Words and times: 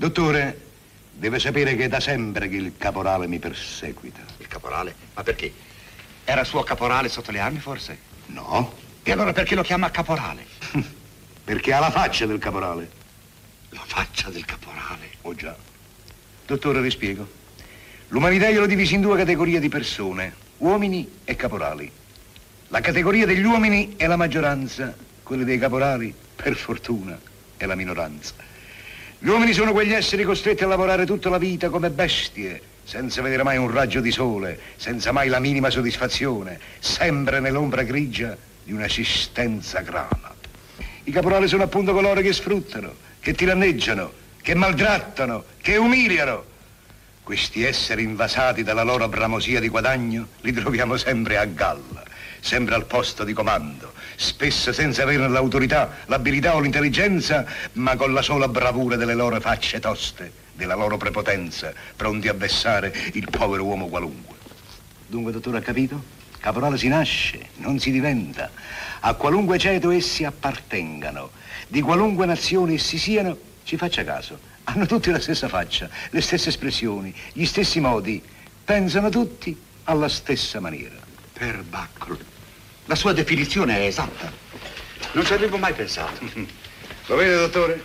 Dottore, 0.00 0.58
deve 1.12 1.38
sapere 1.38 1.76
che 1.76 1.84
è 1.84 1.88
da 1.88 2.00
sempre 2.00 2.48
che 2.48 2.56
il 2.56 2.72
caporale 2.78 3.26
mi 3.26 3.38
perseguita. 3.38 4.22
Il 4.38 4.46
caporale? 4.46 4.94
Ma 5.12 5.22
perché? 5.22 5.52
Era 6.24 6.42
suo 6.42 6.62
caporale 6.62 7.10
sotto 7.10 7.30
le 7.30 7.38
armi, 7.38 7.58
forse? 7.58 7.98
No, 8.28 8.72
E 9.02 9.12
allora 9.12 9.34
perché 9.34 9.54
lo 9.54 9.60
chiama 9.60 9.90
caporale? 9.90 10.46
perché 11.44 11.74
ha 11.74 11.80
la 11.80 11.90
faccia 11.90 12.24
del 12.24 12.38
caporale. 12.38 12.90
La 13.68 13.82
faccia 13.84 14.30
del 14.30 14.46
caporale. 14.46 15.10
Oh 15.20 15.34
già. 15.34 15.54
Dottore, 16.46 16.80
vi 16.80 16.90
spiego. 16.90 17.28
L'umanità 18.08 18.48
io 18.48 18.60
l'ho 18.60 18.66
divisa 18.66 18.94
in 18.94 19.02
due 19.02 19.18
categorie 19.18 19.60
di 19.60 19.68
persone, 19.68 20.34
uomini 20.56 21.20
e 21.24 21.36
caporali. 21.36 21.92
La 22.68 22.80
categoria 22.80 23.26
degli 23.26 23.44
uomini 23.44 23.96
è 23.98 24.06
la 24.06 24.16
maggioranza, 24.16 24.96
quella 25.22 25.44
dei 25.44 25.58
caporali, 25.58 26.14
per 26.36 26.56
fortuna, 26.56 27.20
è 27.58 27.66
la 27.66 27.74
minoranza. 27.74 28.48
Gli 29.22 29.28
uomini 29.28 29.52
sono 29.52 29.72
quegli 29.72 29.92
esseri 29.92 30.24
costretti 30.24 30.64
a 30.64 30.66
lavorare 30.66 31.04
tutta 31.04 31.28
la 31.28 31.36
vita 31.36 31.68
come 31.68 31.90
bestie, 31.90 32.58
senza 32.84 33.20
vedere 33.20 33.42
mai 33.42 33.58
un 33.58 33.70
raggio 33.70 34.00
di 34.00 34.10
sole, 34.10 34.58
senza 34.76 35.12
mai 35.12 35.28
la 35.28 35.38
minima 35.38 35.68
soddisfazione, 35.68 36.58
sempre 36.78 37.38
nell'ombra 37.38 37.82
grigia 37.82 38.34
di 38.64 38.72
un'esistenza 38.72 39.80
grana. 39.80 40.34
I 41.04 41.10
caporali 41.12 41.48
sono 41.48 41.64
appunto 41.64 41.92
coloro 41.92 42.22
che 42.22 42.32
sfruttano, 42.32 42.94
che 43.20 43.34
tiranneggiano, 43.34 44.10
che 44.40 44.54
maltrattano, 44.54 45.44
che 45.60 45.76
umiliano. 45.76 46.44
Questi 47.22 47.62
esseri 47.62 48.04
invasati 48.04 48.62
dalla 48.62 48.84
loro 48.84 49.06
bramosia 49.06 49.60
di 49.60 49.68
guadagno 49.68 50.28
li 50.40 50.52
troviamo 50.54 50.96
sempre 50.96 51.36
a 51.36 51.44
galla, 51.44 52.02
sempre 52.40 52.74
al 52.74 52.86
posto 52.86 53.24
di 53.24 53.32
comando, 53.32 53.92
spesso 54.16 54.72
senza 54.72 55.02
avere 55.02 55.28
l'autorità, 55.28 55.98
l'abilità 56.06 56.54
o 56.54 56.60
l'intelligenza, 56.60 57.44
ma 57.74 57.96
con 57.96 58.12
la 58.12 58.22
sola 58.22 58.48
bravura 58.48 58.96
delle 58.96 59.14
loro 59.14 59.40
facce 59.40 59.78
toste, 59.78 60.32
della 60.54 60.74
loro 60.74 60.96
prepotenza, 60.96 61.72
pronti 61.96 62.28
a 62.28 62.34
vessare 62.34 62.92
il 63.12 63.28
povero 63.30 63.64
uomo 63.64 63.88
qualunque. 63.88 64.36
Dunque, 65.06 65.32
dottore, 65.32 65.58
ha 65.58 65.62
capito? 65.62 66.18
Caporale 66.38 66.78
si 66.78 66.88
nasce, 66.88 67.48
non 67.56 67.78
si 67.78 67.90
diventa. 67.90 68.50
A 69.00 69.14
qualunque 69.14 69.58
ceto 69.58 69.90
essi 69.90 70.24
appartengano, 70.24 71.30
di 71.68 71.80
qualunque 71.82 72.26
nazione 72.26 72.74
essi 72.74 72.96
siano, 72.96 73.36
ci 73.64 73.76
faccia 73.76 74.04
caso. 74.04 74.38
Hanno 74.64 74.86
tutti 74.86 75.10
la 75.10 75.20
stessa 75.20 75.48
faccia, 75.48 75.88
le 76.10 76.20
stesse 76.20 76.48
espressioni, 76.50 77.14
gli 77.32 77.44
stessi 77.44 77.80
modi. 77.80 78.22
Pensano 78.64 79.08
tutti 79.08 79.58
alla 79.84 80.08
stessa 80.08 80.60
maniera. 80.60 81.09
Per 81.40 81.62
Baccolo. 81.62 82.18
La 82.84 82.94
sua 82.94 83.14
definizione 83.14 83.78
è 83.78 83.86
esatta. 83.86 84.30
Non 85.12 85.24
ci 85.24 85.32
avevo 85.32 85.56
mai 85.56 85.72
pensato. 85.72 86.20
Lo 87.06 87.16
vede, 87.16 87.34
dottore? 87.34 87.82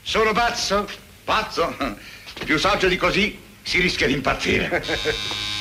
Sono 0.00 0.32
pazzo? 0.32 0.88
Pazzo? 1.22 1.76
Più 2.46 2.56
saggio 2.56 2.88
di 2.88 2.96
così 2.96 3.38
si 3.60 3.78
rischia 3.78 4.06
di 4.06 4.14
impazzire. 4.14 4.82